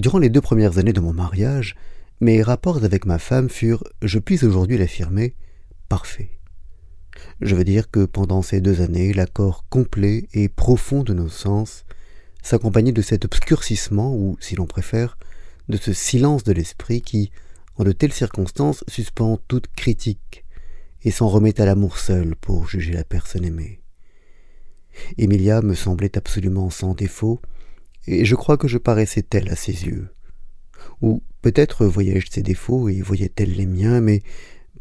[0.00, 1.76] Durant les deux premières années de mon mariage,
[2.22, 5.34] mes rapports avec ma femme furent, je puis aujourd'hui l'affirmer,
[5.90, 6.30] parfaits.
[7.42, 11.84] Je veux dire que pendant ces deux années, l'accord complet et profond de nos sens
[12.42, 15.18] s'accompagnait de cet obscurcissement, ou, si l'on préfère,
[15.68, 17.30] de ce silence de l'esprit qui,
[17.76, 20.46] en de telles circonstances, suspend toute critique
[21.02, 23.82] et s'en remet à l'amour seul pour juger la personne aimée.
[25.18, 27.42] Emilia me semblait absolument sans défaut,
[28.06, 30.08] et je crois que je paraissais telle à ses yeux.
[31.02, 34.22] Ou peut-être voyais-je ses défauts et voyait-elle les miens, mais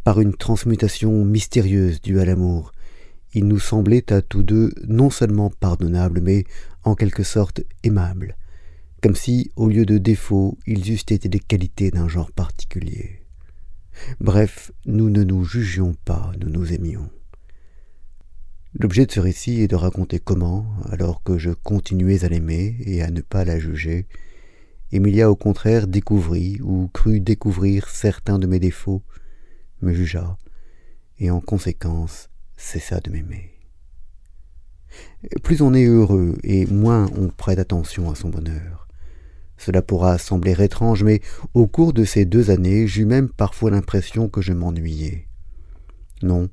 [0.03, 2.71] par une transmutation mystérieuse due à l'amour,
[3.33, 6.45] il nous semblait à tous deux non seulement pardonnable, mais
[6.83, 8.35] en quelque sorte aimable,
[9.01, 13.21] comme si, au lieu de défauts, ils eussent été des qualités d'un genre particulier.
[14.19, 17.09] Bref, nous ne nous jugions pas, nous nous aimions.
[18.77, 23.01] L'objet de ce récit est de raconter comment, alors que je continuais à l'aimer et
[23.01, 24.05] à ne pas la juger,
[24.91, 29.03] Emilia au contraire découvrit ou crut découvrir certains de mes défauts,
[29.81, 30.37] me jugea,
[31.19, 33.51] et en conséquence cessa de m'aimer.
[35.43, 38.87] Plus on est heureux et moins on prête attention à son bonheur.
[39.57, 41.21] Cela pourra sembler étrange, mais
[41.53, 45.27] au cours de ces deux années, j'eus même parfois l'impression que je m'ennuyais.
[46.23, 46.49] Non,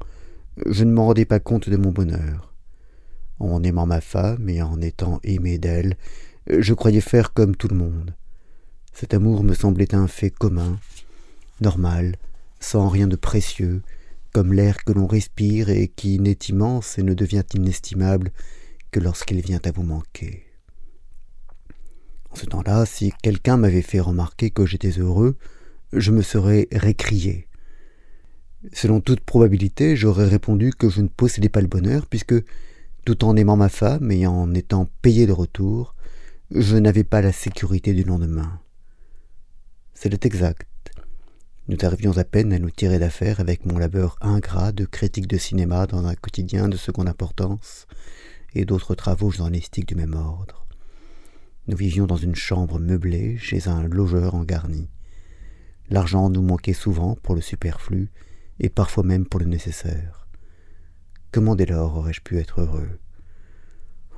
[0.65, 2.53] je ne m'en rendais pas compte de mon bonheur.
[3.39, 5.97] En aimant ma femme et en étant aimé d'elle,
[6.49, 8.15] je croyais faire comme tout le monde.
[8.93, 10.79] Cet amour me semblait un fait commun,
[11.61, 12.17] normal,
[12.61, 13.83] sans rien de précieux,
[14.33, 18.33] comme l'air que l'on respire et qui n'est immense et ne devient inestimable
[18.91, 20.47] que lorsqu'il vient à vous manquer.
[22.31, 25.37] En ce temps-là, si quelqu'un m'avait fait remarquer que j'étais heureux,
[25.93, 27.49] je me serais récrié.
[28.73, 32.35] Selon toute probabilité, j'aurais répondu que je ne possédais pas le bonheur, puisque,
[33.05, 35.95] tout en aimant ma femme et en étant payé de retour,
[36.51, 38.61] je n'avais pas la sécurité du lendemain.
[39.95, 40.67] C'était exact.
[41.69, 45.37] Nous arrivions à peine à nous tirer d'affaire avec mon labeur ingrat de critique de
[45.37, 47.87] cinéma dans un quotidien de seconde importance
[48.55, 50.67] et d'autres travaux journalistiques du même ordre.
[51.67, 54.89] Nous vivions dans une chambre meublée chez un logeur en garni.
[55.91, 58.11] L'argent nous manquait souvent pour le superflu
[58.61, 60.27] et parfois même pour le nécessaire.
[61.33, 62.99] Comment dès lors aurais-je pu être heureux?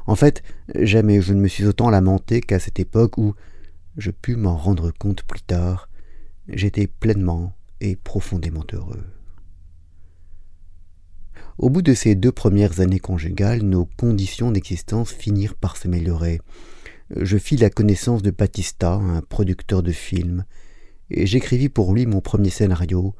[0.07, 0.43] En fait,
[0.75, 3.35] jamais je ne me suis autant lamenté qu'à cette époque où,
[3.97, 5.89] je pus m'en rendre compte plus tard,
[6.49, 9.05] j'étais pleinement et profondément heureux.
[11.59, 16.41] Au bout de ces deux premières années conjugales, nos conditions d'existence finirent par s'améliorer,
[17.17, 20.45] je fis la connaissance de Batista, un producteur de films,
[21.11, 23.15] et j'écrivis pour lui mon premier scénario,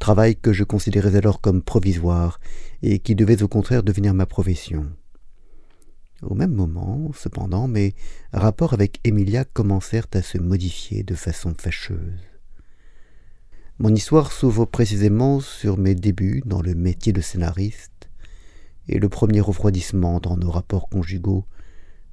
[0.00, 2.40] travail que je considérais alors comme provisoire
[2.82, 4.86] et qui devait au contraire devenir ma profession.
[6.22, 7.94] Au même moment, cependant, mes
[8.32, 12.20] rapports avec Emilia commencèrent à se modifier de façon fâcheuse.
[13.78, 18.08] Mon histoire s'ouvre précisément sur mes débuts dans le métier de scénariste
[18.88, 21.44] et le premier refroidissement dans nos rapports conjugaux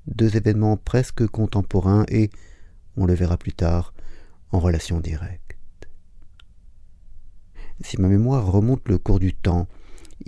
[0.08, 2.30] deux événements presque contemporains et,
[2.98, 3.94] on le verra plus tard,
[4.52, 5.53] en relation directe.
[7.84, 9.68] Si ma mémoire remonte le cours du temps,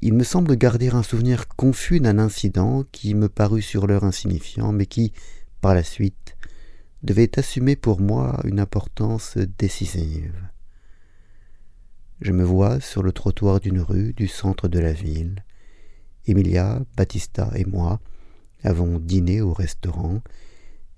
[0.02, 4.74] il me semble garder un souvenir confus d'un incident qui me parut sur l'heure insignifiant,
[4.74, 5.14] mais qui,
[5.62, 6.36] par la suite,
[7.02, 10.36] devait assumer pour moi une importance décisive.
[12.20, 15.44] Je me vois sur le trottoir d'une rue du centre de la ville.
[16.28, 18.02] Emilia, Battista et moi,
[18.64, 20.22] avons dîné au restaurant,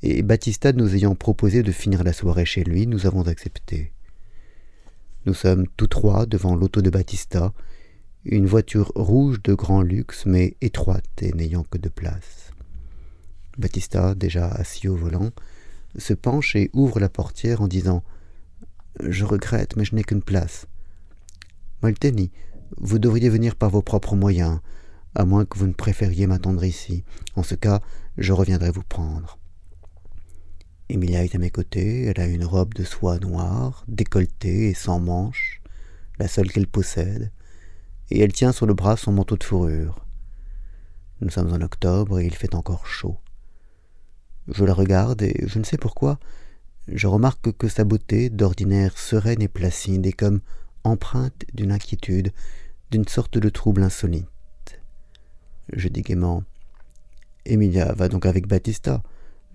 [0.02, 3.94] et Baptista nous ayant proposé de finir la soirée chez lui, nous avons accepté.
[5.28, 7.52] Nous sommes tous trois devant l'auto de Baptista,
[8.24, 12.54] une voiture rouge de grand luxe, mais étroite et n'ayant que de place.
[13.58, 15.32] Baptista, déjà assis au volant,
[15.98, 18.06] se penche et ouvre la portière en disant
[19.02, 20.66] Je regrette, mais je n'ai qu'une place.
[21.84, 22.32] Malteni,
[22.78, 24.62] vous devriez venir par vos propres moyens
[25.14, 27.04] à moins que vous ne préfériez m'attendre ici.
[27.36, 27.82] En ce cas,
[28.18, 29.38] je reviendrai vous prendre.
[30.90, 35.00] Emilia est à mes côtés, elle a une robe de soie noire, décolletée et sans
[35.00, 35.62] manches,
[36.18, 37.32] la seule qu'elle possède,
[38.10, 40.06] et elle tient sur le bras son manteau de fourrure.
[41.20, 43.18] Nous sommes en octobre et il fait encore chaud.
[44.48, 46.20] Je la regarde et je ne sais pourquoi,
[46.88, 50.40] je remarque que sa beauté, d'ordinaire sereine et placide, est comme
[50.86, 52.32] empreinte d'une inquiétude,
[52.92, 54.30] d'une sorte de trouble insolite.
[55.74, 56.44] Je dis gaiement
[57.46, 59.04] Emilia va donc avec Battista.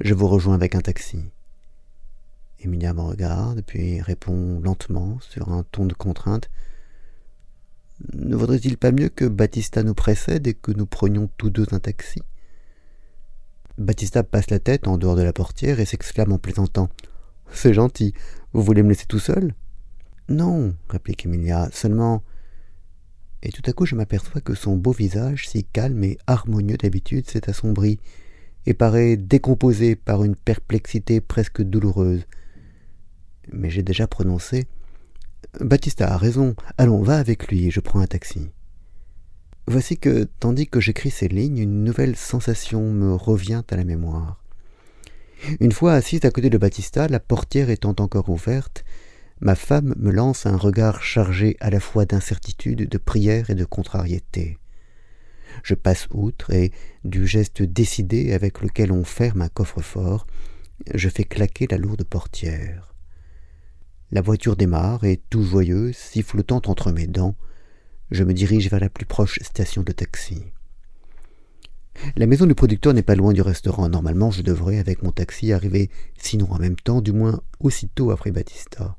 [0.00, 1.22] Je vous rejoins avec un taxi.
[2.60, 6.50] Emilia me regarde, puis répond lentement, sur un ton de contrainte.
[8.14, 11.78] Ne vaudrait-il pas mieux que Battista nous précède et que nous prenions tous deux un
[11.78, 12.20] taxi?
[13.78, 16.88] Battista passe la tête en dehors de la portière et s'exclame en plaisantant.
[17.52, 18.14] C'est gentil.
[18.52, 19.54] Vous voulez me laisser tout seul?
[20.28, 22.22] Non, réplique Emilia, seulement.
[23.42, 27.28] Et tout à coup je m'aperçois que son beau visage, si calme et harmonieux d'habitude,
[27.28, 27.98] s'est assombri,
[28.66, 32.26] et paraît décomposé par une perplexité presque douloureuse.
[33.52, 34.66] Mais j'ai déjà prononcé.
[35.60, 38.50] Baptista a raison, allons, va avec lui, je prends un taxi.
[39.66, 44.42] Voici que, tandis que j'écris ces lignes, une nouvelle sensation me revient à la mémoire.
[45.60, 48.84] Une fois assise à côté de Baptista, la portière étant encore ouverte,
[49.40, 53.64] ma femme me lance un regard chargé à la fois d'incertitude, de prière et de
[53.64, 54.58] contrariété.
[55.62, 56.72] Je passe outre et,
[57.04, 60.26] du geste décidé avec lequel on ferme un coffre-fort,
[60.94, 62.94] je fais claquer la lourde portière.
[64.10, 67.34] La voiture démarre et, tout joyeuse, sifflotant entre mes dents,
[68.10, 70.42] je me dirige vers la plus proche station de taxi.
[72.16, 73.88] La maison du producteur n'est pas loin du restaurant.
[73.88, 78.32] Normalement, je devrais, avec mon taxi, arriver, sinon en même temps, du moins aussitôt après
[78.32, 78.96] Batista.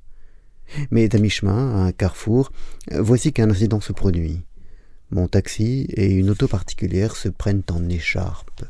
[0.90, 2.52] Mais à mi-chemin, à un carrefour,
[2.92, 4.46] voici qu'un incident se produit.
[5.14, 8.66] Mon taxi et une auto particulière se prennent en écharpe.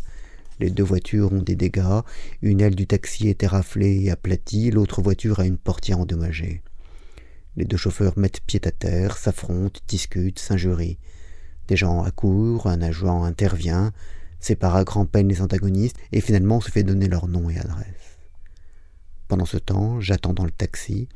[0.60, 2.02] Les deux voitures ont des dégâts,
[2.42, 6.62] une aile du taxi est éraflée et aplatie, l'autre voiture a une portière endommagée.
[7.56, 10.98] Les deux chauffeurs mettent pied à terre, s'affrontent, discutent, s'injurient.
[11.70, 13.94] Des gens accourent, un agent intervient,
[14.42, 18.18] sépare à grand-peine les antagonistes et finalement se fait donner leur nom et adresse.
[19.30, 21.08] Pendant ce temps, j'attends dans le taxi,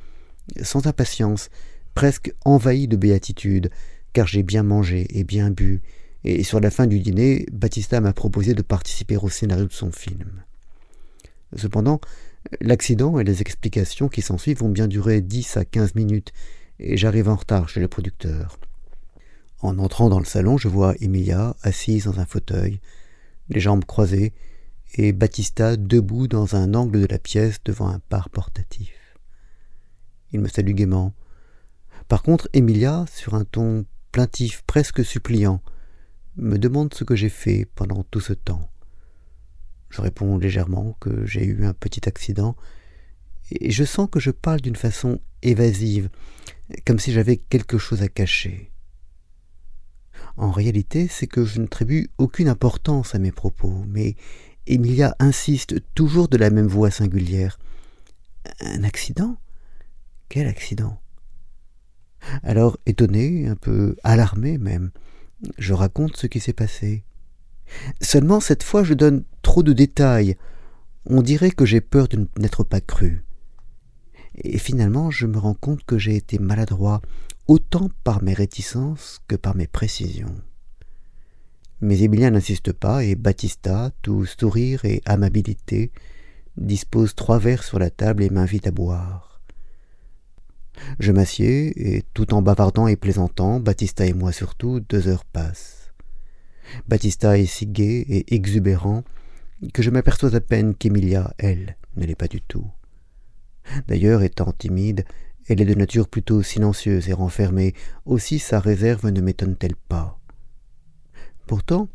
[0.62, 1.50] sans impatience,
[1.96, 3.72] presque envahi de béatitude,
[4.18, 5.84] car j'ai bien mangé et bien bu,
[6.24, 9.92] et sur la fin du dîner, Batista m'a proposé de participer au scénario de son
[9.92, 10.44] film.
[11.56, 12.02] Cependant,
[12.60, 16.34] l'accident et les explications qui s'ensuivent vont bien durer dix à quinze minutes,
[16.80, 18.60] et j'arrive en retard chez le producteur.
[19.62, 22.80] En entrant dans le salon, je vois Emilia assise dans un fauteuil,
[23.50, 24.34] les jambes croisées,
[24.96, 28.96] et Batista debout dans un angle de la pièce devant un bar portatif.
[30.32, 31.14] Il me salue gaiement.
[32.08, 35.62] Par contre, Emilia, sur un ton plaintif, presque suppliant,
[36.36, 38.70] me demande ce que j'ai fait pendant tout ce temps.
[39.90, 42.56] Je réponds légèrement que j'ai eu un petit accident,
[43.52, 46.10] et je sens que je parle d'une façon évasive,
[46.86, 48.72] comme si j'avais quelque chose à cacher.
[50.36, 54.16] En réalité, c'est que je ne tribue aucune importance à mes propos, mais
[54.68, 57.58] Emilia insiste toujours de la même voix singulière.
[58.60, 59.38] Un accident?
[60.30, 61.00] Quel accident?
[62.44, 64.92] Alors, étonné, un peu alarmé même,
[65.58, 67.04] je raconte ce qui s'est passé.
[68.02, 70.36] Seulement cette fois je donne trop de détails.
[71.06, 73.24] On dirait que j'ai peur de n'être pas cru.
[74.36, 77.02] Et finalement je me rends compte que j'ai été maladroit,
[77.48, 80.36] autant par mes réticences que par mes précisions.
[81.80, 85.92] Mais Emilien n'insiste pas, et Baptista, tout sourire et amabilité,
[86.58, 89.37] dispose trois verres sur la table et m'invite à boire.
[91.00, 95.94] Je m'assieds, et tout en bavardant et plaisantant, Baptista et moi surtout, deux heures passent.
[96.88, 99.04] Baptista est si gai et exubérant
[99.74, 102.70] que je m'aperçois à peine qu'Emilia, elle, ne l'est pas du tout.
[103.88, 105.06] D'ailleurs, étant timide,
[105.48, 107.74] elle est de nature plutôt silencieuse et renfermée,
[108.06, 110.20] aussi sa réserve ne m'étonne-t-elle pas.
[111.48, 111.88] Pourtant,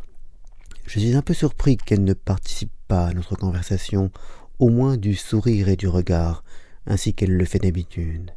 [0.87, 4.11] je suis un peu surpris qu'elle ne participe pas à notre conversation,
[4.59, 6.45] au moins du sourire et du regard,
[6.87, 8.33] ainsi qu'elle le fait d'habitude.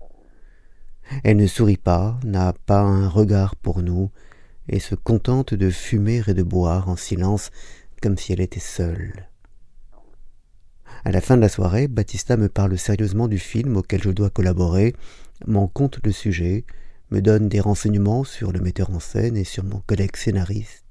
[1.24, 4.12] Elle ne sourit pas, n'a pas un regard pour nous,
[4.68, 7.52] et se contente de fumer et de boire en silence
[8.02, 9.30] comme si elle était seule.
[11.04, 14.30] À la fin de la soirée, Baptista me parle sérieusement du film auquel je dois
[14.30, 14.96] collaborer,
[15.46, 16.66] m'en compte le sujet,
[17.12, 20.86] me donne des renseignements sur le metteur en scène et sur mon collègue scénariste,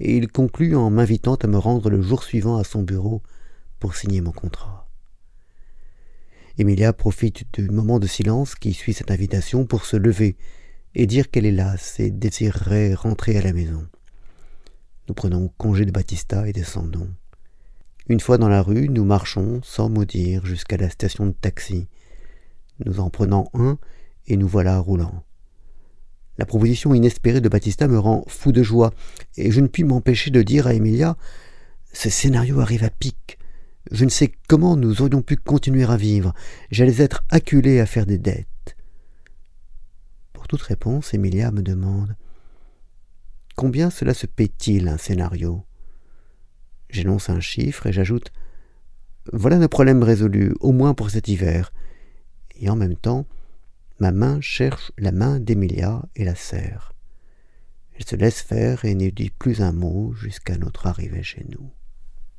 [0.00, 3.22] et il conclut en m'invitant à me rendre le jour suivant à son bureau
[3.80, 4.83] pour signer mon contrat.
[6.56, 10.36] Emilia profite du moment de silence qui suit cette invitation pour se lever
[10.94, 13.84] et dire qu'elle est lasse et désirerait rentrer à la maison.
[15.08, 17.10] Nous prenons congé de Baptista et descendons.
[18.08, 21.88] Une fois dans la rue, nous marchons, sans mot dire, jusqu'à la station de taxi.
[22.84, 23.76] Nous en prenons un
[24.28, 25.24] et nous voilà roulant.
[26.38, 28.92] La proposition inespérée de Baptista me rend fou de joie,
[29.36, 31.16] et je ne puis m'empêcher de dire à Emilia
[31.92, 33.38] Ce scénario arrive à pic.
[33.90, 36.32] Je ne sais comment nous aurions pu continuer à vivre.
[36.70, 38.76] J'allais être acculé à faire des dettes.
[40.32, 42.16] Pour toute réponse, Emilia me demande
[43.56, 45.64] Combien cela se paie-t-il un scénario?
[46.88, 48.32] J'énonce un chiffre et j'ajoute
[49.32, 51.72] Voilà nos problèmes résolus, au moins pour cet hiver.
[52.56, 53.26] Et en même temps,
[54.00, 56.94] ma main cherche la main d'Emilia et la serre.
[57.96, 61.70] Elle se laisse faire et ne dit plus un mot jusqu'à notre arrivée chez nous.